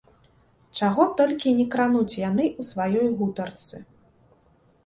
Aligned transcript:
Чаго 0.79 1.05
толькі 1.19 1.53
не 1.59 1.67
крануць 1.75 2.17
яны 2.21 2.45
ў 2.49 2.61
сваёй 2.71 3.07
гутарцы? 3.21 3.75